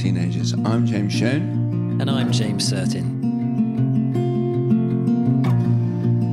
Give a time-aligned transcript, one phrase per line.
[0.00, 0.54] Teenagers.
[0.64, 1.98] I'm James Schoen.
[2.00, 3.20] And I'm James Certin.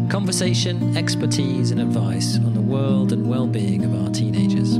[0.09, 4.79] Conversation, expertise, and advice on the world and well being of our teenagers.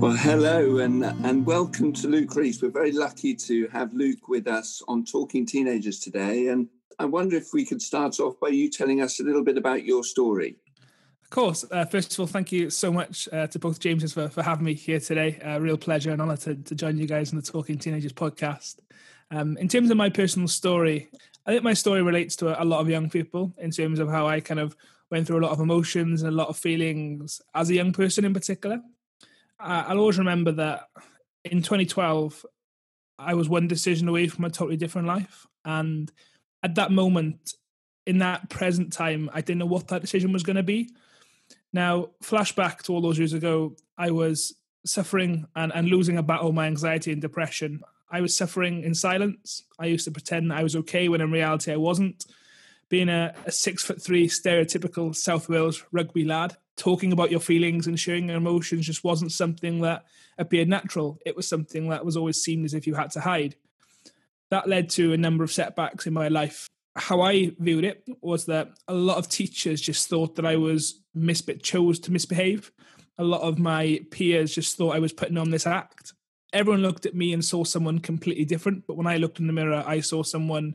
[0.00, 2.62] Well, hello and, and welcome to Luke Rees.
[2.62, 6.48] We're very lucky to have Luke with us on Talking Teenagers today.
[6.48, 9.58] And I wonder if we could start off by you telling us a little bit
[9.58, 10.56] about your story.
[11.30, 11.64] Of course.
[11.70, 14.64] Uh, first of all, thank you so much uh, to both Jameses for, for having
[14.64, 15.38] me here today.
[15.44, 18.12] A uh, real pleasure and honour to, to join you guys on the Talking Teenagers
[18.12, 18.80] podcast.
[19.30, 21.08] Um, in terms of my personal story,
[21.46, 24.08] I think my story relates to a, a lot of young people in terms of
[24.08, 24.74] how I kind of
[25.12, 28.24] went through a lot of emotions and a lot of feelings as a young person
[28.24, 28.80] in particular.
[29.60, 30.88] I'll always remember that
[31.44, 32.44] in 2012,
[33.20, 35.46] I was one decision away from a totally different life.
[35.64, 36.10] And
[36.64, 37.54] at that moment,
[38.04, 40.90] in that present time, I didn't know what that decision was going to be.
[41.72, 46.52] Now, flashback to all those years ago, I was suffering and, and losing a battle
[46.52, 47.82] my anxiety and depression.
[48.10, 49.64] I was suffering in silence.
[49.78, 52.24] I used to pretend I was okay when in reality I wasn't.
[52.88, 57.86] Being a, a six foot three stereotypical South Wales rugby lad, talking about your feelings
[57.86, 60.06] and sharing your emotions just wasn't something that
[60.38, 61.20] appeared natural.
[61.24, 63.54] It was something that was always seen as if you had to hide.
[64.50, 68.46] That led to a number of setbacks in my life how I viewed it was
[68.46, 72.72] that a lot of teachers just thought that I was misbit chose to misbehave.
[73.18, 76.14] A lot of my peers just thought I was putting on this act.
[76.52, 79.52] Everyone looked at me and saw someone completely different, but when I looked in the
[79.52, 80.74] mirror, I saw someone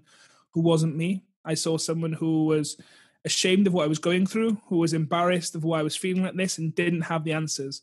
[0.52, 1.24] who wasn't me.
[1.44, 2.78] I saw someone who was
[3.26, 6.24] ashamed of what I was going through, who was embarrassed of why I was feeling
[6.24, 7.82] like this and didn't have the answers.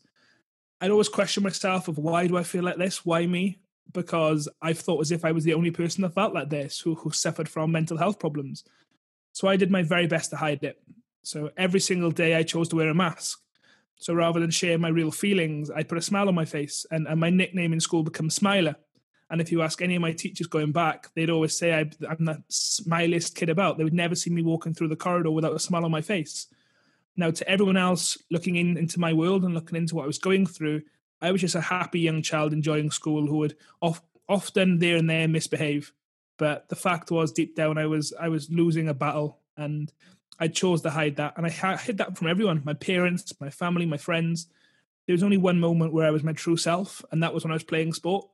[0.81, 3.05] I'd always question myself of why do I feel like this?
[3.05, 3.59] Why me?
[3.91, 6.95] Because I've thought as if I was the only person that felt like this who,
[6.95, 8.63] who suffered from mental health problems.
[9.33, 10.81] So I did my very best to hide it.
[11.23, 13.39] So every single day I chose to wear a mask.
[13.97, 17.07] So rather than share my real feelings, I put a smile on my face and,
[17.07, 18.75] and my nickname in school becomes Smiler.
[19.29, 22.25] And if you ask any of my teachers going back, they'd always say I, am
[22.25, 23.77] the smiliest kid about.
[23.77, 26.47] They would never see me walking through the corridor without a smile on my face.
[27.15, 30.19] Now, to everyone else looking in, into my world and looking into what I was
[30.19, 30.81] going through,
[31.23, 35.09] I was just a happy young child enjoying school who would of, often there and
[35.09, 35.93] there misbehave.
[36.37, 39.91] But the fact was, deep down, I was I was losing a battle, and
[40.37, 41.35] I chose to hide that.
[41.37, 44.47] And I hid that from everyone: my parents, my family, my friends.
[45.07, 47.51] There was only one moment where I was my true self, and that was when
[47.51, 48.27] I was playing sport.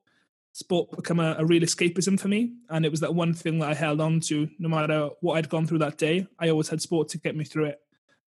[0.54, 3.70] Sport became a, a real escapism for me, and it was that one thing that
[3.70, 4.50] I held on to.
[4.58, 7.44] No matter what I'd gone through that day, I always had sport to get me
[7.44, 7.82] through it.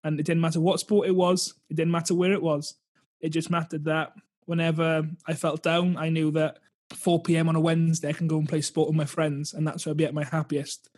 [0.05, 2.75] And it didn't matter what sport it was; it didn't matter where it was.
[3.21, 4.13] It just mattered that
[4.47, 6.59] whenever I felt down, I knew that
[6.95, 7.49] 4 p.m.
[7.49, 9.91] on a Wednesday I can go and play sport with my friends, and that's where
[9.91, 10.91] I'd be at my happiest.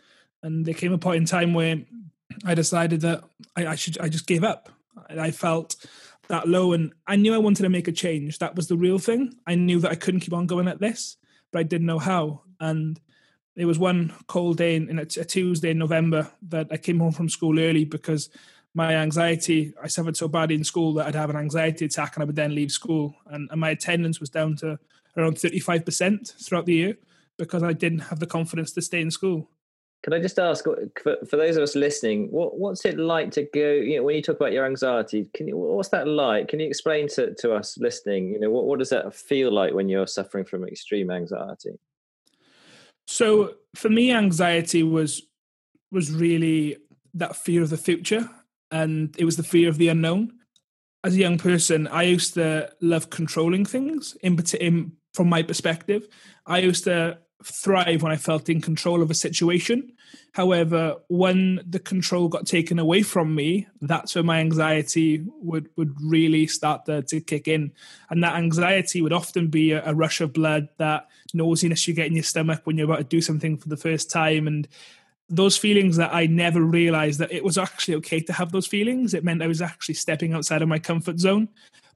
[0.43, 1.77] And there came a point in time where
[2.45, 3.23] I decided that
[3.55, 4.69] I, I should I just gave up.
[5.09, 5.75] I felt
[6.27, 8.39] that low, and I knew I wanted to make a change.
[8.39, 9.35] That was the real thing.
[9.45, 11.17] I knew that I couldn't keep on going like this,
[11.51, 12.41] but I didn't know how.
[12.59, 12.99] And
[13.55, 17.29] it was one cold day in, a Tuesday in November that I came home from
[17.29, 18.29] school early because
[18.75, 22.23] my anxiety, I suffered so badly in school that I'd have an anxiety attack and
[22.23, 23.15] I would then leave school.
[23.27, 24.77] And, and my attendance was down to
[25.17, 26.97] around 35% throughout the year
[27.37, 29.49] because I didn't have the confidence to stay in school.
[30.03, 33.43] Can I just ask, for, for those of us listening, what, what's it like to
[33.53, 36.49] go, you know, when you talk about your anxiety, can you, what's that like?
[36.49, 39.73] Can you explain to, to us listening, you know, what, what does that feel like
[39.73, 41.79] when you're suffering from extreme anxiety?
[43.07, 45.21] So for me, anxiety was,
[45.91, 46.77] was really
[47.13, 48.29] that fear of the future
[48.75, 50.33] and it was the fear of the unknown.
[51.03, 54.17] As a young person, I used to love controlling things.
[54.21, 56.07] In, in from my perspective,
[56.45, 59.93] I used to thrive when I felt in control of a situation.
[60.33, 65.95] However, when the control got taken away from me, that's when my anxiety would, would
[66.01, 67.71] really start to, to kick in.
[68.09, 72.07] And that anxiety would often be a, a rush of blood, that nauseousness you get
[72.07, 74.47] in your stomach when you're about to do something for the first time.
[74.47, 74.67] And
[75.29, 79.13] those feelings that I never realized that it was actually okay to have those feelings.
[79.13, 81.49] It meant I was actually stepping outside of my comfort zone.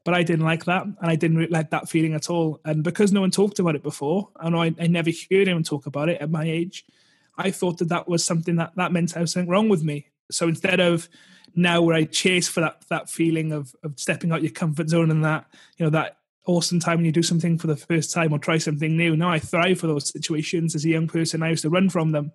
[0.06, 2.62] But I didn't like that, and I didn't like that feeling at all.
[2.64, 5.88] And because no one talked about it before, and I, I never heard anyone talk
[5.88, 6.86] about it at my age,
[7.38, 10.08] I thought that that was something that that meant I was something wrong with me.
[10.32, 11.10] So instead of
[11.56, 15.12] now where I chase for that that feeling of of stepping out your comfort zone
[15.12, 15.46] and that
[15.78, 18.58] you know that awesome time when you do something for the first time or try
[18.58, 19.16] something new.
[19.16, 21.44] Now I thrive for those situations as a young person.
[21.44, 22.32] I used to run from them.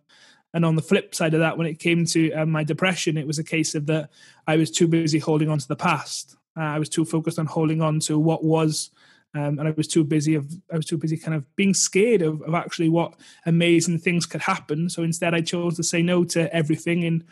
[0.54, 3.26] And on the flip side of that, when it came to um, my depression, it
[3.26, 4.10] was a case of that
[4.46, 6.36] I was too busy holding on to the past.
[6.56, 8.90] Uh, I was too focused on holding on to what was,
[9.34, 12.22] um, and I was too busy of I was too busy kind of being scared
[12.22, 13.14] of, of actually what
[13.44, 14.88] amazing things could happen.
[14.88, 17.24] So instead, I chose to say no to everything and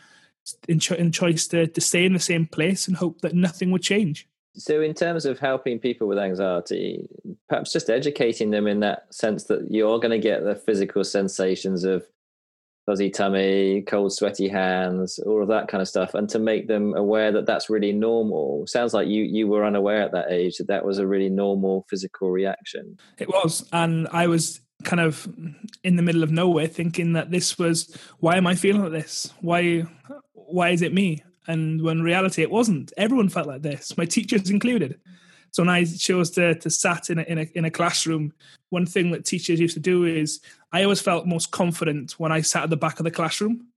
[0.67, 3.71] in, cho- in choice to, to stay in the same place and hope that nothing
[3.71, 4.27] would change.
[4.55, 7.07] So, in terms of helping people with anxiety,
[7.49, 11.85] perhaps just educating them in that sense that you're going to get the physical sensations
[11.85, 12.05] of
[12.85, 16.93] fuzzy tummy, cold, sweaty hands, all of that kind of stuff, and to make them
[16.95, 18.65] aware that that's really normal.
[18.67, 21.85] Sounds like you you were unaware at that age that that was a really normal
[21.89, 22.97] physical reaction.
[23.17, 25.27] It was, and I was kind of
[25.83, 29.33] in the middle of nowhere, thinking that this was why am I feeling like this?
[29.41, 29.85] Why
[30.33, 31.23] why is it me?
[31.47, 32.93] And when reality it wasn't.
[32.95, 34.99] Everyone felt like this, my teachers included.
[35.53, 38.33] So when I chose to to sat in a, in a in a classroom,
[38.69, 40.41] one thing that teachers used to do is
[40.71, 43.67] I always felt most confident when I sat at the back of the classroom.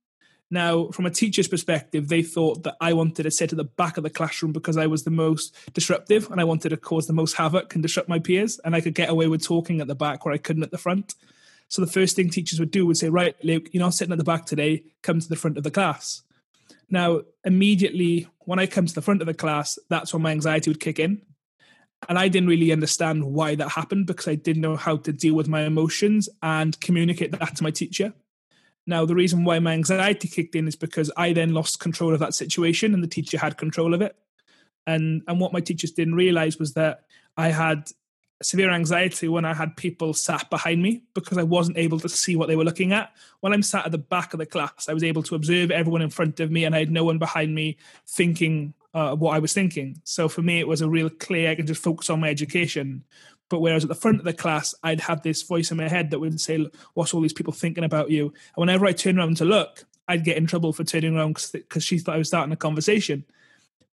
[0.51, 3.99] Now, from a teacher's perspective, they thought that I wanted to sit at the back
[3.99, 7.13] of the classroom because I was the most disruptive and I wanted to cause the
[7.13, 9.95] most havoc and disrupt my peers, and I could get away with talking at the
[9.95, 11.15] back where I couldn't at the front.
[11.69, 14.19] So the first thing teachers would do would say, "Right, Luke, you're not sitting at
[14.19, 14.85] the back today.
[15.03, 16.23] Come to the front of the class."
[16.89, 20.71] Now, immediately when I come to the front of the class, that's when my anxiety
[20.71, 21.21] would kick in
[22.09, 25.35] and I didn't really understand why that happened because I didn't know how to deal
[25.35, 28.13] with my emotions and communicate that to my teacher.
[28.87, 32.21] Now, the reason why my anxiety kicked in is because I then lost control of
[32.21, 34.15] that situation and the teacher had control of it.
[34.87, 37.05] And, and what my teachers didn't realize was that
[37.37, 37.91] I had
[38.43, 42.37] severe anxiety when I had people sat behind me because I wasn't able to see
[42.37, 43.13] what they were looking at.
[43.41, 46.03] When I'm sat at the back of the class, I was able to observe everyone
[46.03, 49.41] in front of me and I had no one behind me thinking uh, what I
[49.41, 50.01] was thinking.
[50.05, 53.05] So for me, it was a real clear, I can just focus on my education.
[53.51, 56.11] But whereas at the front of the class, I'd have this voice in my head
[56.11, 58.29] that would say, What's all these people thinking about you?
[58.29, 61.85] And whenever I turned around to look, I'd get in trouble for turning around because
[61.85, 63.25] she thought I was starting a conversation.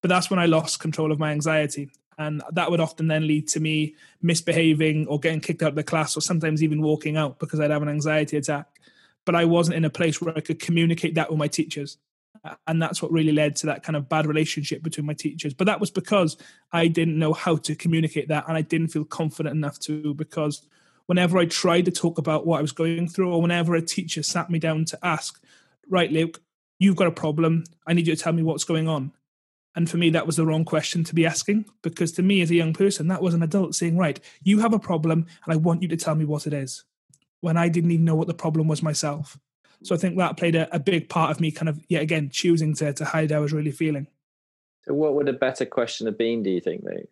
[0.02, 1.90] But that's when I lost control of my anxiety.
[2.18, 5.84] And that would often then lead to me misbehaving or getting kicked out of the
[5.84, 8.68] class or sometimes even walking out because I'd have an anxiety attack.
[9.26, 11.98] But I wasn't in a place where I could communicate that with my teachers
[12.68, 15.54] and that's what really led to that kind of bad relationship between my teachers.
[15.54, 16.38] But that was because
[16.72, 20.68] i didn't know how to communicate that and i didn't feel confident enough to because
[21.06, 24.24] whenever i tried to talk about what i was going through or whenever a teacher
[24.24, 25.42] sat me down to ask
[25.90, 26.42] right luke
[26.84, 27.64] you've got a problem.
[27.88, 29.14] I need you to tell me what's going on.
[29.76, 32.52] And for me that was the wrong question to be asking because to me as
[32.52, 35.56] a young person that was an adult saying right you have a problem and i
[35.56, 36.84] want you to tell me what it is
[37.42, 39.40] when i didn't even know what the problem was myself
[39.84, 42.30] so I think that played a, a big part of me kind of yet again
[42.32, 44.08] choosing to to hide how I was really feeling.
[44.84, 47.04] So what would a better question have been, do you think, though?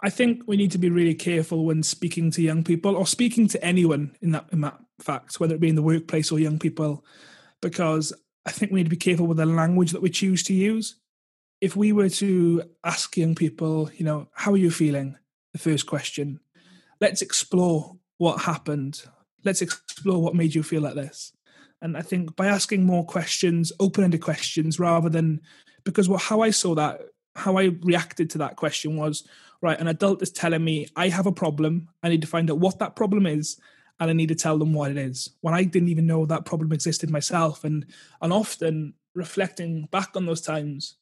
[0.00, 3.48] I think we need to be really careful when speaking to young people or speaking
[3.48, 6.58] to anyone in that in that fact, whether it be in the workplace or young
[6.58, 7.04] people,
[7.60, 8.12] because
[8.44, 10.96] I think we need to be careful with the language that we choose to use.
[11.60, 15.16] If we were to ask young people, you know, how are you feeling?
[15.52, 16.40] The first question,
[17.00, 19.02] let's explore what happened
[19.46, 21.32] let's explore what made you feel like this.
[21.80, 25.40] And I think by asking more questions, open ended questions, rather than
[25.84, 27.00] because what how I saw that,
[27.34, 29.26] how I reacted to that question was
[29.62, 31.88] right, an adult is telling me I have a problem.
[32.02, 33.58] I need to find out what that problem is
[33.98, 35.30] and I need to tell them what it is.
[35.40, 37.64] When I didn't even know that problem existed myself.
[37.64, 37.86] And
[38.20, 40.96] and often reflecting back on those times,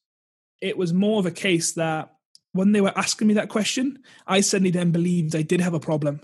[0.61, 2.15] it was more of a case that
[2.53, 5.81] when they were asking me that question, I suddenly then believed I did have a
[5.81, 6.21] problem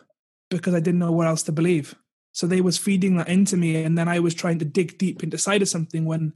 [0.49, 1.95] because I didn't know where else to believe.
[2.33, 5.23] So they was feeding that into me, and then I was trying to dig deep
[5.23, 6.33] inside of something when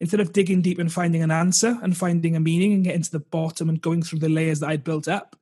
[0.00, 3.12] instead of digging deep and finding an answer and finding a meaning and getting to
[3.12, 5.36] the bottom and going through the layers that I'd built up,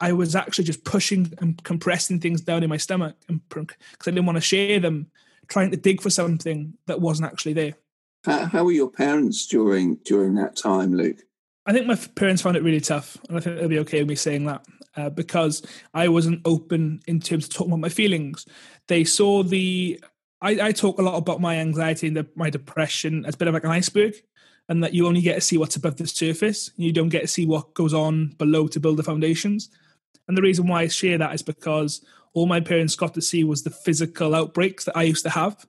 [0.00, 4.26] I was actually just pushing and compressing things down in my stomach because I didn't
[4.26, 5.08] want to share them,
[5.48, 7.74] trying to dig for something that wasn't actually there.
[8.24, 11.18] How, how were your parents during during that time, Luke?
[11.66, 14.08] I think my parents found it really tough, and I think they'll be okay with
[14.08, 14.64] me saying that
[14.96, 15.62] uh, because
[15.94, 18.46] I wasn't open in terms of talking about my feelings.
[18.88, 20.02] They saw the
[20.40, 23.48] I, I talk a lot about my anxiety and the, my depression as a bit
[23.48, 24.14] of like an iceberg,
[24.68, 26.70] and that you only get to see what's above the surface.
[26.76, 29.70] You don't get to see what goes on below to build the foundations.
[30.26, 33.44] And the reason why I share that is because all my parents got to see
[33.44, 35.66] was the physical outbreaks that I used to have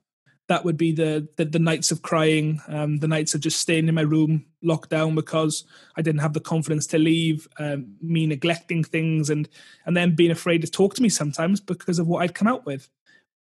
[0.48, 3.88] that would be the the, the nights of crying, um, the nights of just staying
[3.88, 5.64] in my room locked down because
[5.96, 9.48] I didn't have the confidence to leave, um, me neglecting things, and
[9.86, 12.66] and then being afraid to talk to me sometimes because of what I'd come out
[12.66, 12.88] with.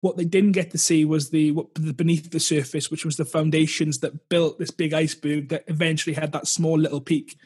[0.02, 3.18] What they didn't get to see was the, what, the beneath the surface, which was
[3.18, 7.38] the foundations that built this big iceberg that eventually had that small little peak.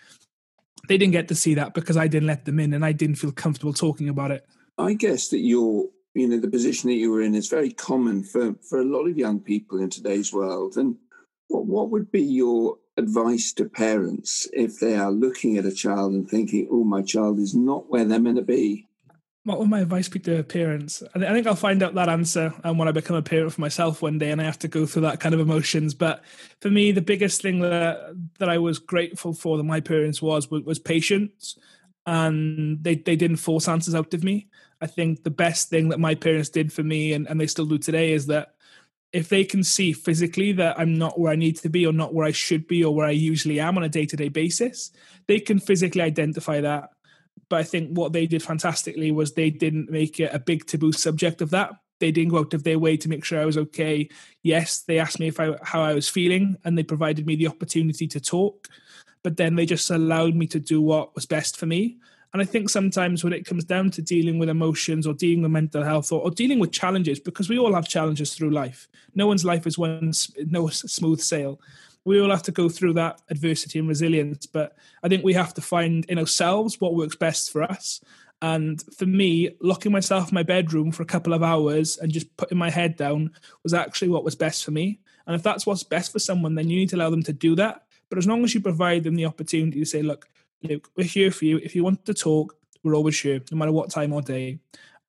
[0.87, 3.15] They didn't get to see that because I didn't let them in, and I didn't
[3.15, 4.45] feel comfortable talking about it.
[4.77, 8.23] I guess that you're you know the position that you were in is very common
[8.23, 10.95] for for a lot of young people in today's world and
[11.49, 16.13] what what would be your advice to parents if they are looking at a child
[16.13, 18.84] and thinking oh my child is not where they're meant to be
[19.45, 21.03] what would my advice be to parents?
[21.13, 23.53] I, th- I think I'll find out that answer um, when I become a parent
[23.53, 25.93] for myself one day, and I have to go through that kind of emotions.
[25.93, 26.23] But
[26.61, 30.49] for me, the biggest thing that that I was grateful for that my parents was
[30.49, 31.57] was, was patience,
[32.07, 34.47] and they they didn't force answers out of me.
[34.81, 37.65] I think the best thing that my parents did for me, and, and they still
[37.65, 38.55] do today, is that
[39.13, 42.15] if they can see physically that I'm not where I need to be, or not
[42.15, 44.91] where I should be, or where I usually am on a day to day basis,
[45.27, 46.89] they can physically identify that
[47.49, 50.91] but I think what they did fantastically was they didn't make it a big taboo
[50.91, 51.71] subject of that.
[51.99, 54.09] They didn't go out of their way to make sure I was okay.
[54.43, 57.47] Yes, they asked me if I how I was feeling, and they provided me the
[57.47, 58.67] opportunity to talk.
[59.23, 61.97] But then they just allowed me to do what was best for me.
[62.33, 65.51] And I think sometimes when it comes down to dealing with emotions or dealing with
[65.51, 68.89] mental health or, or, dealing with challenges, because we all have challenges through life.
[69.15, 70.11] No one's life is one
[70.47, 71.61] no smooth sail
[72.05, 74.45] we all have to go through that adversity and resilience.
[74.45, 77.99] But I think we have to find in ourselves what works best for us.
[78.41, 82.35] And for me, locking myself in my bedroom for a couple of hours and just
[82.37, 83.31] putting my head down
[83.63, 84.99] was actually what was best for me.
[85.25, 87.55] And if that's what's best for someone, then you need to allow them to do
[87.55, 87.85] that.
[88.09, 90.29] But as long as you provide them the opportunity to say, look,
[90.61, 91.57] Luke, we're here for you.
[91.57, 94.59] If you want to talk, we're always here, no matter what time or day.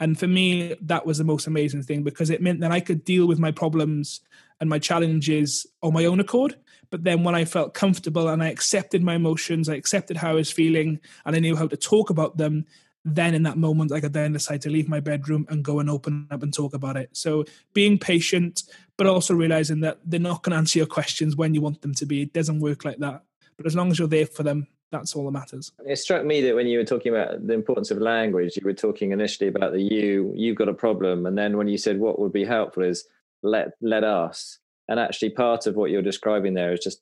[0.01, 3.05] And for me, that was the most amazing thing because it meant that I could
[3.05, 4.21] deal with my problems
[4.61, 6.57] and my challenges on my own accord.
[6.91, 10.35] But then when I felt comfortable and I accepted my emotions, I accepted how I
[10.35, 12.67] was feeling, and I knew how to talk about them,
[13.05, 15.89] then in that moment, I could then decide to leave my bedroom and go and
[15.89, 17.09] open up and talk about it.
[17.13, 18.65] So being patient,
[18.97, 21.95] but also realizing that they're not going to answer your questions when you want them
[21.95, 22.23] to be.
[22.23, 23.23] It doesn't work like that.
[23.57, 25.73] But as long as you're there for them, that's all that matters.
[25.85, 28.73] It struck me that when you were talking about the importance of language, you were
[28.73, 31.27] talking initially about the you, you've got a problem.
[31.27, 33.05] And then when you said what would be helpful is
[33.43, 37.01] let let us and actually part of what you're describing there is just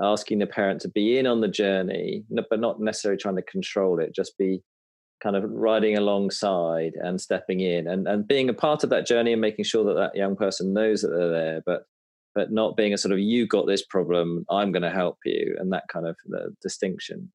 [0.00, 3.98] asking the parent to be in on the journey but not necessarily trying to control
[3.98, 4.62] it just be
[5.20, 9.32] kind of riding alongside and stepping in and, and being a part of that journey
[9.32, 11.84] and making sure that that young person knows that they're there but
[12.34, 15.56] but not being a sort of you got this problem i'm going to help you
[15.58, 17.30] and that kind of uh, distinction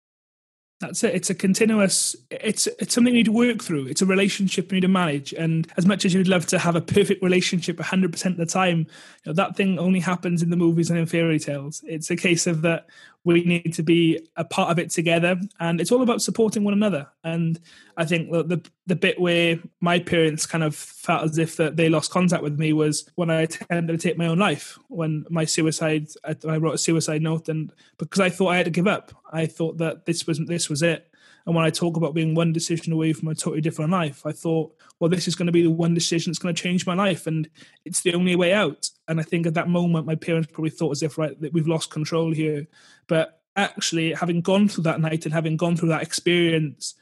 [0.83, 1.15] that's it.
[1.15, 2.15] It's a continuous.
[2.29, 3.87] It's it's something you need to work through.
[3.87, 5.33] It's a relationship you need to manage.
[5.33, 8.53] And as much as you'd love to have a perfect relationship 100 percent of the
[8.53, 8.85] time, you
[9.27, 11.83] know, that thing only happens in the movies and in fairy tales.
[11.87, 12.87] It's a case of that
[13.25, 15.39] we need to be a part of it together.
[15.59, 17.07] And it's all about supporting one another.
[17.23, 17.59] And
[17.95, 21.75] i think the, the, the bit where my parents kind of felt as if that
[21.75, 25.23] they lost contact with me was when i attempted to take my own life when
[25.29, 27.49] my suicide I, I wrote a suicide note.
[27.49, 30.69] And because i thought i had to give up i thought that this was this
[30.69, 31.12] was it
[31.45, 34.31] and when I talk about being one decision away from a totally different life, I
[34.31, 36.93] thought, well, this is going to be the one decision that's going to change my
[36.93, 37.49] life, and
[37.83, 38.89] it's the only way out.
[39.07, 41.67] And I think at that moment, my parents probably thought as if, right, that we've
[41.67, 42.67] lost control here.
[43.07, 46.95] But actually, having gone through that night and having gone through that experience,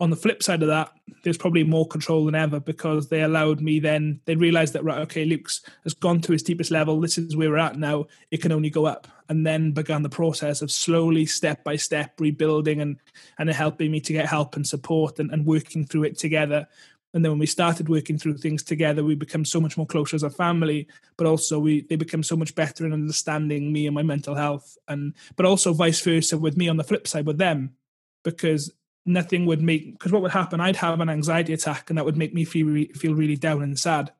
[0.00, 0.90] on the flip side of that,
[1.22, 5.00] there's probably more control than ever because they allowed me then, they realized that, right,
[5.00, 7.00] okay, Luke's has gone to his deepest level.
[7.00, 8.06] This is where we're at now.
[8.30, 9.06] It can only go up.
[9.28, 12.96] And then began the process of slowly, step by step, rebuilding and,
[13.38, 16.66] and helping me to get help and support and, and working through it together.
[17.12, 20.16] And then when we started working through things together, we become so much more closer
[20.16, 23.94] as a family, but also we they become so much better in understanding me and
[23.94, 24.78] my mental health.
[24.88, 27.74] And but also vice versa with me on the flip side with them.
[28.22, 28.72] Because
[29.06, 32.16] nothing would make because what would happen i'd have an anxiety attack and that would
[32.16, 34.12] make me feel feel really down and sad.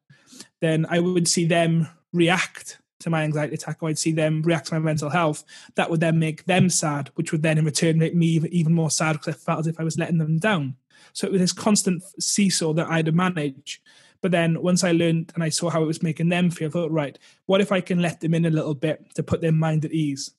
[0.61, 3.79] Then i would see them react to my anxiety attack.
[3.83, 5.45] Or i'd see them react to my mental health.
[5.75, 8.91] That would then make them sad which would then in return make me even more
[8.91, 10.77] sad because i felt as if i was letting them down.
[11.13, 13.83] So it was this constant seesaw that i had to manage.
[14.23, 16.71] But then once i learned and i saw how it was making them feel i
[16.71, 19.53] thought right what if i can let them in a little bit to put their
[19.53, 20.33] mind at ease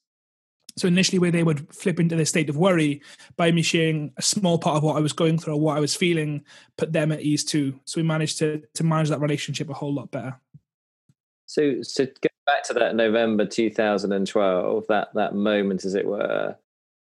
[0.78, 3.02] so initially, where they would flip into this state of worry
[3.38, 5.82] by me sharing a small part of what I was going through or what I
[5.82, 6.44] was feeling,
[6.78, 7.80] put them at ease too.
[7.86, 10.40] So we managed to to manage that relationship a whole lot better.
[11.46, 16.56] So, so go back to that November 2012, that that moment, as it were.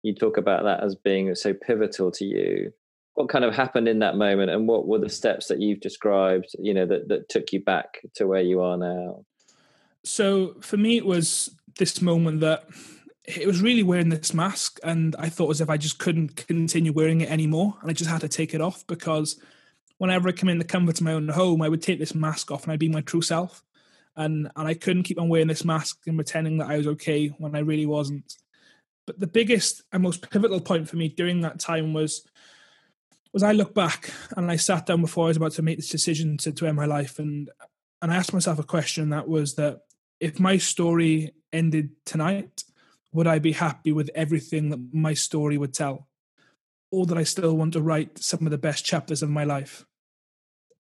[0.04, 2.72] You talk about that as being so pivotal to you.
[3.16, 6.56] What kind of happened in that moment, and what were the steps that you've described?
[6.60, 9.26] You know that that took you back to where you are now.
[10.06, 12.70] So for me, it was this moment that
[13.28, 16.94] it was really wearing this mask and i thought as if i just couldn't continue
[16.94, 19.40] wearing it anymore and i just had to take it off because
[19.98, 22.52] whenever i come in the comfort of my own home i would take this mask
[22.52, 23.64] off and i'd be my true self.
[24.16, 27.28] And and i couldn't keep on wearing this mask and pretending that i was okay
[27.28, 28.36] when i really wasn't.
[29.06, 32.26] But the biggest and most pivotal point for me during that time was
[33.32, 35.90] was i look back and i sat down before i was about to make this
[35.90, 37.52] decision to, to end my life and
[38.02, 39.82] and i asked myself a question that was that
[40.20, 42.64] if my story ended tonight
[43.18, 46.08] would I be happy with everything that my story would tell?
[46.92, 49.86] Or that I still want to write some of the best chapters of my life?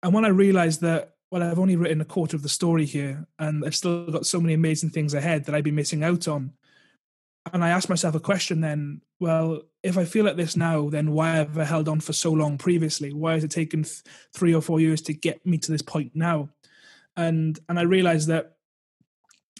[0.02, 3.26] and when I realized that, well, I've only written a quarter of the story here,
[3.38, 6.52] and I've still got so many amazing things ahead that I'd be missing out on.
[7.52, 11.12] And I asked myself a question then, well, if I feel like this now, then
[11.12, 13.12] why have I held on for so long previously?
[13.12, 14.02] Why has it taken th-
[14.34, 16.50] three or four years to get me to this point now?
[17.16, 18.55] And and I realized that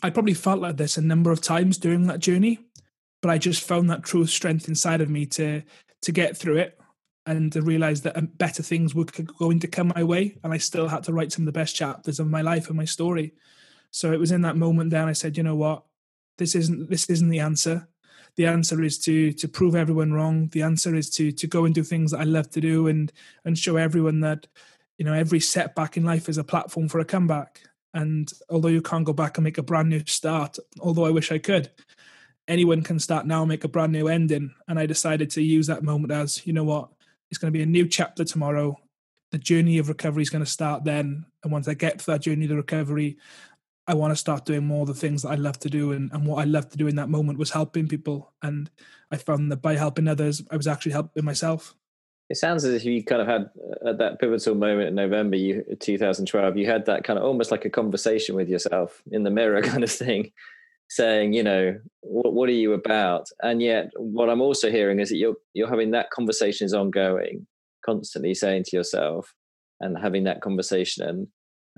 [0.03, 2.59] I probably felt like this a number of times during that journey,
[3.23, 5.63] but I just found that true strength inside of me to
[6.03, 6.79] to get through it
[7.27, 10.59] and to realize that um, better things were going to come my way and i
[10.59, 13.35] still had to write some of the best chapters of my life and my story.
[13.91, 15.85] So it was in that moment then i said you know what?
[16.39, 17.89] This isn't this isn't the answer.
[18.37, 20.49] The answer is to to prove everyone wrong.
[20.49, 23.13] The answer is to to go and do things that i love to do and
[23.45, 24.47] and show everyone that
[24.99, 27.63] you know every setback in life is a platform for a comeback
[27.97, 31.33] and although you can't go back and make a brand new start although i wish
[31.33, 31.71] i could
[32.47, 35.67] anyone can start now and make a brand new ending and i decided to use
[35.67, 36.89] that moment as you know what
[37.31, 38.79] it's going to be a new chapter tomorrow.
[39.33, 41.27] The journey of recovery is going to start then.
[41.43, 43.19] And once I get to that journey of recovery,
[43.87, 45.93] I want to start doing more of the things that I love to do.
[45.93, 48.33] And, and what I love to do in that moment was helping people.
[48.43, 48.71] And
[49.11, 51.75] I found that by helping others, I was actually helping myself.
[52.29, 53.51] It sounds as if you kind of had
[53.85, 57.51] uh, at that pivotal moment in November you, 2012, you had that kind of almost
[57.51, 60.33] like a conversation with yourself in the mirror kind of thing
[60.89, 63.27] saying, you know, what, what are you about?
[63.43, 67.47] And yet, what I'm also hearing is that you're you're having that conversation is ongoing,
[67.85, 69.33] constantly saying to yourself
[69.81, 71.29] and having that conversation.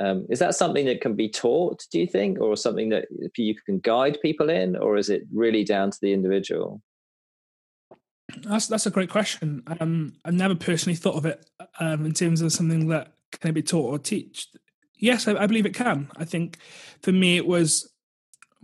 [0.01, 1.85] Um, is that something that can be taught?
[1.91, 5.65] Do you think, or something that you can guide people in, or is it really
[5.65, 6.81] down to the individual?
[8.37, 9.63] That's that's a great question.
[9.81, 11.49] Um, I've never personally thought of it
[11.81, 14.49] um, in terms of something that can be taught or teach.
[14.97, 16.11] Yes, I, I believe it can.
[16.17, 16.59] I think
[17.03, 17.91] for me, it was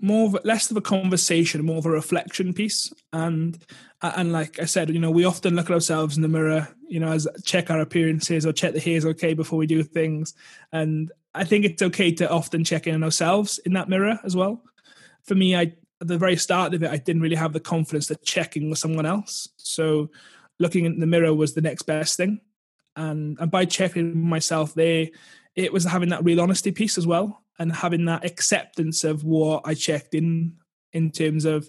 [0.01, 2.93] more of, less of a conversation, more of a reflection piece.
[3.13, 3.59] And
[4.03, 7.01] and like I said, you know, we often look at ourselves in the mirror, you
[7.01, 10.35] know, as check our appearances or check the hair's okay before we do things.
[10.73, 14.37] And I think it's okay to often check in on ourselves in that mirror as
[14.37, 14.63] well.
[15.23, 15.73] For me, I
[16.05, 18.79] at the very start of it, I didn't really have the confidence to checking with
[18.79, 19.49] someone else.
[19.57, 20.11] So
[20.59, 22.41] looking in the mirror was the next best thing.
[22.97, 25.09] And and by checking myself there,
[25.57, 29.63] it was having that real honesty piece as well and having that acceptance of what
[29.65, 30.57] I checked in
[30.93, 31.69] in terms of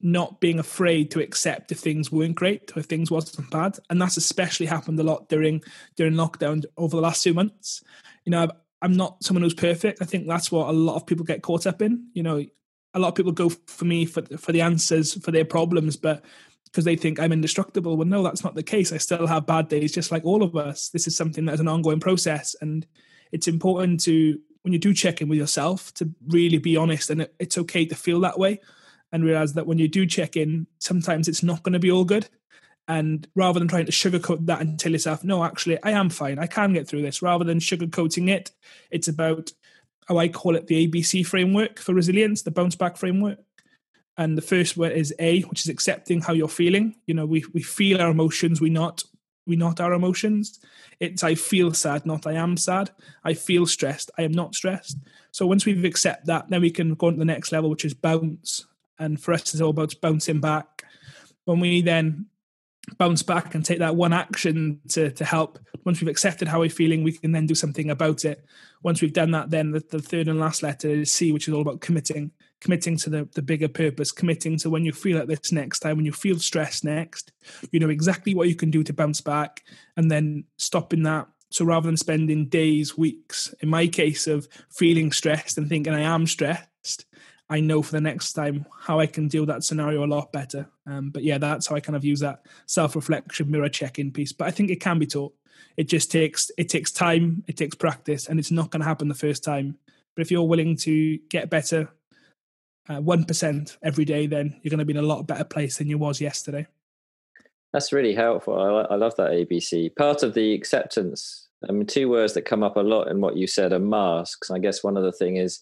[0.00, 4.00] not being afraid to accept if things weren't great or if things wasn't bad and
[4.00, 5.62] that's especially happened a lot during
[5.96, 7.82] during lockdown over the last two months
[8.26, 8.46] you know
[8.82, 11.66] i'm not someone who's perfect i think that's what a lot of people get caught
[11.66, 12.44] up in you know
[12.94, 16.24] a lot of people go for me for for the answers for their problems but
[16.64, 17.96] because they think i'm indestructible.
[17.96, 18.92] Well no that's not the case.
[18.92, 20.88] I still have bad days just like all of us.
[20.88, 22.86] This is something that is an ongoing process and
[23.32, 27.28] it's important to when you do check in with yourself to really be honest and
[27.38, 28.60] it's okay to feel that way
[29.12, 32.04] and realize that when you do check in sometimes it's not going to be all
[32.04, 32.28] good.
[32.86, 36.38] And rather than trying to sugarcoat that and tell yourself no actually i am fine.
[36.38, 37.22] I can get through this.
[37.22, 38.50] Rather than sugarcoating it
[38.90, 39.52] it's about
[40.06, 43.38] how i call it the abc framework for resilience the bounce back framework
[44.16, 47.44] and the first word is a which is accepting how you're feeling you know we,
[47.52, 49.02] we feel our emotions we not
[49.46, 50.60] we not our emotions.
[51.00, 52.90] It's I feel sad, not I am sad.
[53.24, 54.98] I feel stressed, I am not stressed.
[55.32, 57.84] So once we've accept that, then we can go on to the next level, which
[57.84, 58.66] is bounce.
[58.98, 60.84] And for us, it's all about bouncing back.
[61.44, 62.26] When we then
[62.98, 66.70] bounce back and take that one action to to help, once we've accepted how we're
[66.70, 68.44] feeling, we can then do something about it.
[68.82, 71.54] Once we've done that, then the, the third and last letter is C, which is
[71.54, 75.28] all about committing committing to the, the bigger purpose, committing to when you feel like
[75.28, 77.30] this next time, when you feel stressed next,
[77.70, 79.62] you know exactly what you can do to bounce back
[79.98, 81.28] and then stopping that.
[81.50, 86.00] So rather than spending days, weeks, in my case of feeling stressed and thinking I
[86.00, 87.04] am stressed,
[87.50, 90.68] I know for the next time how I can deal that scenario a lot better.
[90.86, 94.32] Um, but yeah, that's how I kind of use that self-reflection mirror check-in piece.
[94.32, 95.34] But I think it can be taught.
[95.76, 99.08] It just takes it takes time, it takes practice, and it's not going to happen
[99.08, 99.76] the first time.
[100.14, 101.90] But if you're willing to get better
[102.88, 103.52] uh, one uh,
[103.82, 106.20] every day, then you're going to be in a lot better place than you was
[106.20, 106.66] yesterday.
[107.72, 108.58] That's really helpful.
[108.58, 109.94] I, I love that ABC.
[109.96, 111.48] Part of the acceptance.
[111.68, 114.50] I mean, two words that come up a lot in what you said are masks.
[114.50, 115.60] I guess one other thing is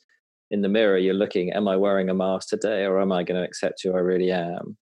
[0.52, 3.40] in the mirror, you're looking, am I wearing a mask today or am I going
[3.40, 4.76] to accept who I really am?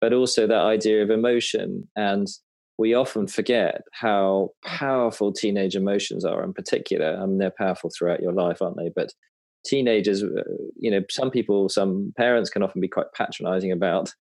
[0.00, 1.88] But also that idea of emotion.
[1.96, 2.28] And
[2.76, 7.16] we often forget how powerful teenage emotions are in particular.
[7.16, 8.90] I mean, they're powerful throughout your life, aren't they?
[8.94, 9.08] But
[9.64, 10.42] teenagers, uh,
[10.78, 14.12] you know, some people, some parents can often be quite patronizing about,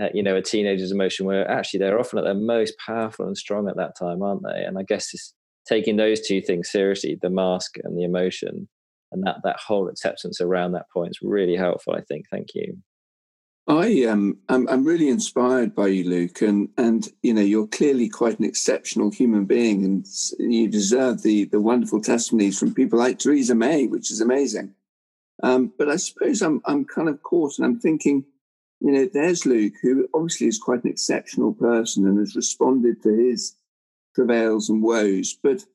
[0.00, 3.36] uh, you know, a teenager's emotion where actually they're often at their most powerful and
[3.36, 4.64] strong at that time, aren't they?
[4.64, 5.34] And I guess it's
[5.68, 8.66] taking those two things seriously, the mask and the emotion,
[9.12, 12.26] and that, that whole acceptance around that point is really helpful, I think.
[12.30, 12.78] Thank you.
[13.68, 18.08] I um, I'm, I'm really inspired by you, Luke, and and you know you're clearly
[18.08, 20.06] quite an exceptional human being, and
[20.38, 24.74] you deserve the the wonderful testimonies from people like Theresa May, which is amazing.
[25.42, 28.24] Um, but I suppose I'm I'm kind of caught, and I'm thinking,
[28.80, 33.14] you know, there's Luke, who obviously is quite an exceptional person and has responded to
[33.14, 33.54] his
[34.14, 35.66] travails and woes, but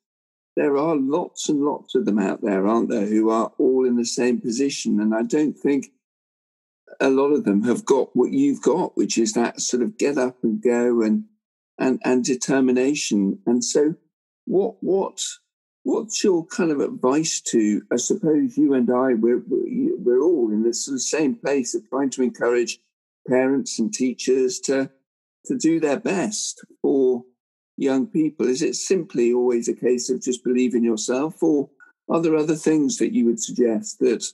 [0.55, 3.95] there are lots and lots of them out there, aren't there, who are all in
[3.95, 5.87] the same position, and I don't think
[6.99, 10.17] a lot of them have got what you've got, which is that sort of get
[10.17, 11.25] up and go and
[11.79, 13.39] and and determination.
[13.45, 13.95] And so,
[14.45, 15.19] what what
[15.83, 17.81] what's your kind of advice to?
[17.91, 21.87] I suppose you and I we're we're all in this sort of same place of
[21.89, 22.79] trying to encourage
[23.27, 24.91] parents and teachers to
[25.45, 26.92] to do their best for
[27.83, 28.47] young people.
[28.47, 31.69] Is it simply always a case of just believe in yourself, or
[32.09, 34.25] are there other things that you would suggest that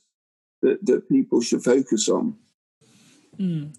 [0.62, 2.36] that, that people should focus on?
[3.38, 3.76] Mm.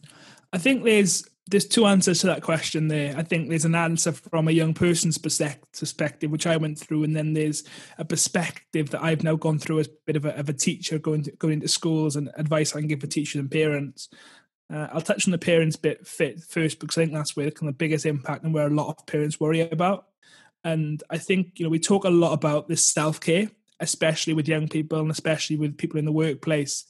[0.53, 3.17] I think there's there's two answers to that question there.
[3.17, 7.15] I think there's an answer from a young person's perspective, which I went through, and
[7.15, 7.65] then there's
[7.99, 10.99] a perspective that I've now gone through as a bit of a, of a teacher
[10.99, 14.09] going to, going into schools and advice I can give for teachers and parents.
[14.73, 17.53] Uh, I'll touch on the parents bit fit first because I think that's where the
[17.53, 20.07] kind of biggest impact and where a lot of parents worry about.
[20.63, 24.49] And I think you know we talk a lot about this self care, especially with
[24.49, 26.85] young people and especially with people in the workplace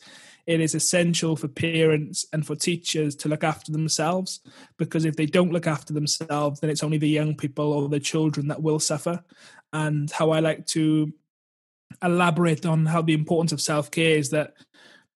[0.46, 4.40] it is essential for parents and for teachers to look after themselves
[4.78, 8.00] because if they don't look after themselves, then it's only the young people or the
[8.00, 9.22] children that will suffer.
[9.72, 11.12] And how I like to
[12.02, 14.54] elaborate on how the importance of self care is that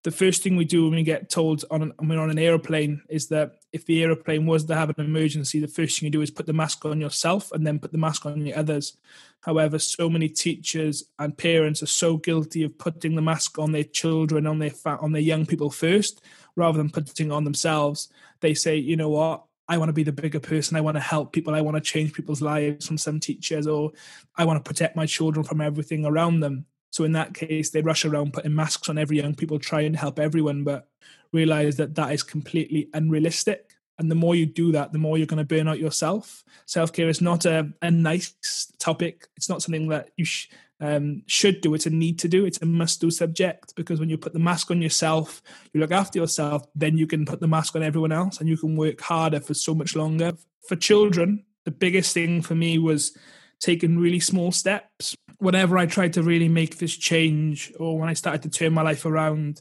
[0.04, 3.02] the first thing we do when we get told on an, when on an airplane
[3.08, 6.20] is that if the airplane was to have an emergency, the first thing you do
[6.20, 8.98] is put the mask on yourself and then put the mask on the others.
[9.40, 13.82] However, so many teachers and parents are so guilty of putting the mask on their
[13.84, 16.22] children, on their on their young people first,
[16.54, 18.08] rather than putting on themselves.
[18.40, 20.76] They say, you know what, I want to be the bigger person.
[20.76, 21.54] I want to help people.
[21.54, 22.86] I want to change people's lives.
[22.86, 23.92] From some teachers, or
[24.36, 26.66] I want to protect my children from everything around them.
[26.94, 29.96] So in that case, they rush around putting masks on every young people, try and
[29.96, 30.86] help everyone, but
[31.32, 33.72] realize that that is completely unrealistic.
[33.98, 36.44] And the more you do that, the more you're going to burn out yourself.
[36.66, 39.26] Self care is not a, a nice topic.
[39.36, 40.48] It's not something that you sh-
[40.80, 41.74] um, should do.
[41.74, 42.44] It's a need to do.
[42.44, 45.90] It's a must do subject because when you put the mask on yourself, you look
[45.90, 49.00] after yourself, then you can put the mask on everyone else and you can work
[49.00, 50.34] harder for so much longer.
[50.68, 53.18] For children, the biggest thing for me was
[53.58, 55.16] taking really small steps.
[55.44, 58.80] Whenever I tried to really make this change, or when I started to turn my
[58.80, 59.60] life around,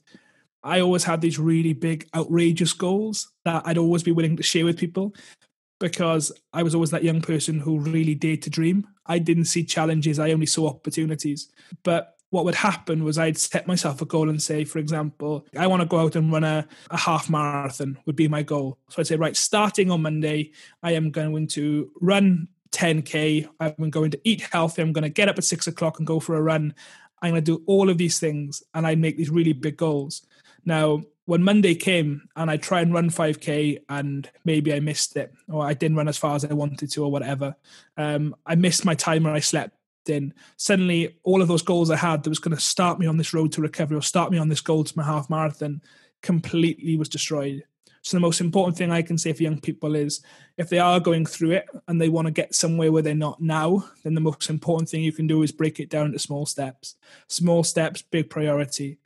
[0.64, 4.64] I always had these really big, outrageous goals that I'd always be willing to share
[4.64, 5.14] with people
[5.82, 8.88] because I was always that young person who really dared to dream.
[9.06, 11.52] I didn't see challenges, I only saw opportunities.
[11.84, 15.68] But what would happen was I'd set myself a goal and say, for example, I
[15.68, 18.80] want to go out and run a, a half marathon, would be my goal.
[18.88, 23.48] So I'd say, right, starting on Monday, I am going to run 10K.
[23.60, 24.82] I'm going to eat healthy.
[24.82, 26.74] I'm going to get up at six o'clock and go for a run.
[27.22, 30.26] I'm going to do all of these things and I make these really big goals.
[30.66, 35.34] Now, when Monday came and I try and run 5K and maybe I missed it
[35.50, 37.56] or I didn't run as far as I wanted to or whatever,
[37.96, 39.32] um, I missed my timer.
[39.32, 39.78] I slept
[40.10, 40.34] in.
[40.58, 43.34] Suddenly, all of those goals I had that was going to start me on this
[43.34, 45.82] road to recovery or start me on this goal to my half marathon
[46.22, 47.64] completely was destroyed.
[48.04, 50.22] So the most important thing I can say for young people is
[50.58, 53.42] if they are going through it and they want to get somewhere where they're not
[53.42, 56.46] now, then the most important thing you can do is break it down into small
[56.46, 56.96] steps.
[57.30, 58.98] Small steps, big priority.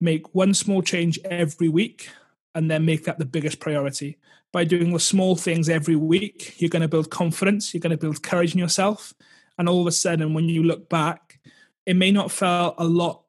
[0.00, 2.08] Make one small change every week
[2.54, 4.16] and then make that the biggest priority.
[4.52, 7.98] By doing the small things every week, you're going to build confidence, you're going to
[7.98, 9.12] build courage in yourself.
[9.58, 11.40] And all of a sudden, when you look back,
[11.84, 13.22] it may not feel a lot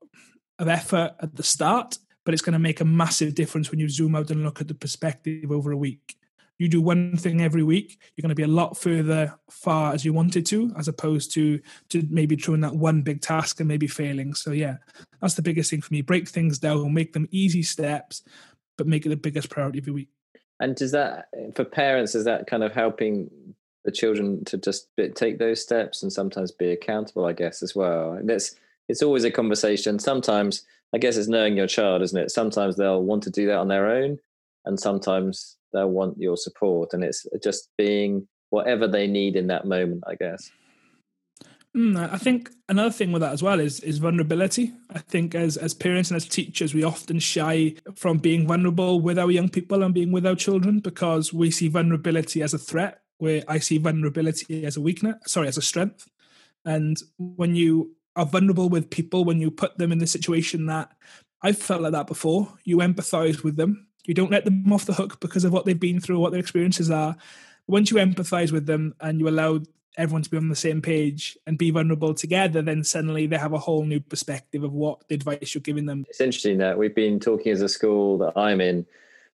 [0.57, 3.87] of effort at the start, but it's going to make a massive difference when you
[3.87, 6.17] zoom out and look at the perspective over a week.
[6.59, 10.03] You do one thing every week, you're going to be a lot further far as
[10.03, 13.87] you wanted to, as opposed to to maybe doing that one big task and maybe
[13.87, 14.33] failing.
[14.33, 14.75] So yeah,
[15.21, 16.01] that's the biggest thing for me.
[16.01, 18.23] Break things down, make them easy steps,
[18.77, 20.09] but make it the biggest priority every week.
[20.59, 23.29] And does that for parents is that kind of helping
[23.85, 28.11] the children to just take those steps and sometimes be accountable, I guess, as well.
[28.11, 28.53] And it's
[28.89, 29.97] it's always a conversation.
[29.97, 32.32] Sometimes I guess it's knowing your child, isn't it?
[32.32, 34.17] Sometimes they'll want to do that on their own,
[34.65, 39.65] and sometimes they'll want your support, and it's just being whatever they need in that
[39.65, 40.52] moment, I guess.
[41.76, 44.73] Mm, I think another thing with that as well is is vulnerability.
[44.89, 49.19] I think as as parents and as teachers, we often shy from being vulnerable with
[49.19, 53.02] our young people and being with our children because we see vulnerability as a threat.
[53.19, 56.08] Where I see vulnerability as a weakness, sorry, as a strength.
[56.65, 60.91] And when you are vulnerable with people when you put them in the situation that
[61.41, 62.51] I've felt like that before.
[62.63, 63.88] You empathize with them.
[64.06, 66.39] You don't let them off the hook because of what they've been through, what their
[66.39, 67.15] experiences are.
[67.67, 69.60] Once you empathize with them and you allow
[69.97, 73.53] everyone to be on the same page and be vulnerable together, then suddenly they have
[73.53, 76.06] a whole new perspective of what the advice you're giving them.
[76.10, 78.86] It's interesting that we've been talking as a school that I'm in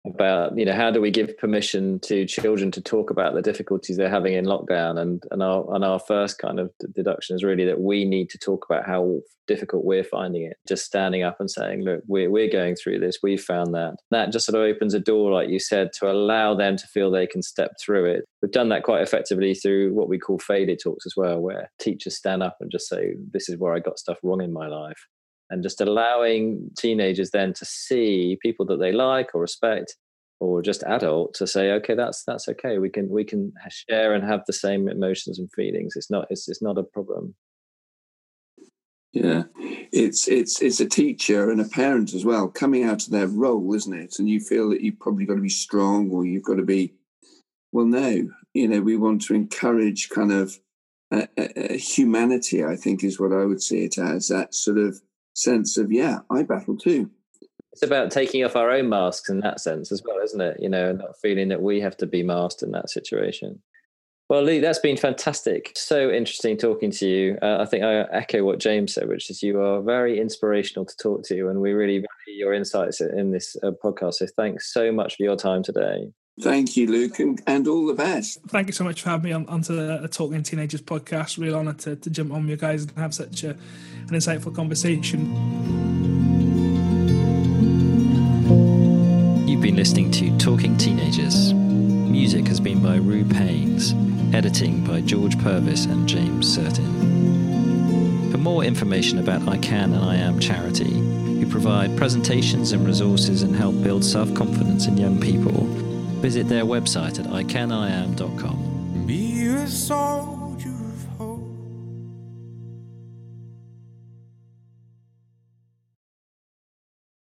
[0.04, 3.96] about you know how do we give permission to children to talk about the difficulties
[3.96, 5.00] they're having in lockdown?
[5.00, 8.38] And and our and our first kind of deduction is really that we need to
[8.38, 10.56] talk about how difficult we're finding it.
[10.68, 13.18] Just standing up and saying look we're, we're going through this.
[13.22, 13.94] We found that.
[14.10, 17.10] That just sort of opens a door like you said to allow them to feel
[17.10, 18.24] they can step through it.
[18.40, 22.16] We've done that quite effectively through what we call failure talks as well where teachers
[22.16, 25.06] stand up and just say this is where i got stuff wrong in my life
[25.52, 29.96] and just allowing teenagers then to see people that they like or respect
[30.40, 32.78] or just adult to say okay that's that's okay.
[32.78, 35.94] We can we can share and have the same emotions and feelings.
[35.94, 37.34] It's not it's, it's not a problem.
[39.12, 39.44] Yeah.
[39.92, 43.74] It's it's it's a teacher and a parent as well coming out of their role
[43.74, 44.18] isn't it?
[44.18, 46.94] And you feel that you've probably got to be strong or you've got to be
[47.72, 48.28] well no.
[48.54, 50.58] You know we want to encourage kind of
[51.76, 54.98] humanity i think is what i would see it as that sort of
[55.34, 57.10] sense of yeah i battle too.
[57.72, 60.58] It's about taking off our own masks in that sense as well isn't it?
[60.60, 63.62] You know not feeling that we have to be masked in that situation.
[64.28, 65.72] Well lee that's been fantastic.
[65.74, 67.38] So interesting talking to you.
[67.42, 70.96] Uh, i think i echo what james said which is you are very inspirational to
[70.96, 74.14] talk to and we really value your insights in this uh, podcast.
[74.14, 76.12] So thanks so much for your time today.
[76.40, 78.40] Thank you, Luke, and, and all the best.
[78.48, 81.36] Thank you so much for having me on onto the Talking Teenagers podcast.
[81.38, 83.54] Real honour to, to jump on with you guys and have such a,
[84.08, 85.20] an insightful conversation.
[89.48, 91.54] You've been listening to Talking Teenagers.
[91.54, 93.94] Music has been by Rue Paynes,
[94.34, 98.30] editing by George Purvis and James Certin.
[98.30, 103.42] For more information about I Can and I Am charity, who provide presentations and resources
[103.42, 105.66] and help build self confidence in young people,
[106.20, 109.04] visit their website at icaniam.com.
[109.06, 110.41] Be a song